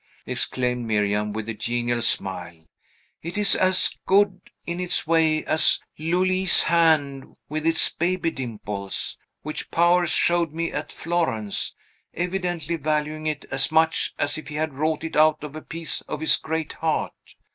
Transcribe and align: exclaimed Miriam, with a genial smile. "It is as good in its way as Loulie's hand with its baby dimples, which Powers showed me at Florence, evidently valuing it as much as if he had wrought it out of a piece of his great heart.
exclaimed 0.25 0.87
Miriam, 0.87 1.31
with 1.31 1.47
a 1.47 1.53
genial 1.53 2.01
smile. 2.01 2.65
"It 3.21 3.37
is 3.37 3.55
as 3.55 3.95
good 4.07 4.41
in 4.65 4.79
its 4.79 5.05
way 5.05 5.45
as 5.45 5.79
Loulie's 5.99 6.63
hand 6.63 7.35
with 7.49 7.67
its 7.67 7.87
baby 7.93 8.31
dimples, 8.31 9.15
which 9.43 9.69
Powers 9.69 10.09
showed 10.09 10.53
me 10.53 10.71
at 10.71 10.91
Florence, 10.91 11.75
evidently 12.15 12.77
valuing 12.77 13.27
it 13.27 13.45
as 13.51 13.71
much 13.71 14.15
as 14.17 14.39
if 14.39 14.47
he 14.47 14.55
had 14.55 14.73
wrought 14.73 15.03
it 15.03 15.15
out 15.15 15.43
of 15.43 15.55
a 15.55 15.61
piece 15.61 16.01
of 16.07 16.21
his 16.21 16.35
great 16.37 16.73
heart. 16.73 17.35